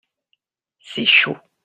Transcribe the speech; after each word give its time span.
C’est 0.79 1.05
chaud. 1.05 1.37